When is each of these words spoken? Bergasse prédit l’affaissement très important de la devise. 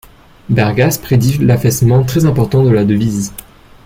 Bergasse 0.49 0.97
prédit 0.97 1.37
l’affaissement 1.37 2.01
très 2.03 2.25
important 2.25 2.63
de 2.63 2.71
la 2.71 2.85
devise. 2.85 3.31